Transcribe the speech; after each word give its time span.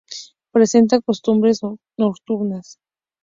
Presenta 0.55 0.99
costumbres 0.99 1.59
nocturnas. 1.99 2.79